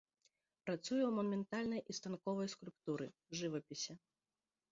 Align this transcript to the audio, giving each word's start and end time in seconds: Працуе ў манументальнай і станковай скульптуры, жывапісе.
Працуе 0.67 0.99
ў 0.99 1.09
манументальнай 1.17 1.81
і 1.93 1.97
станковай 1.99 2.47
скульптуры, 2.55 3.07
жывапісе. 3.43 3.93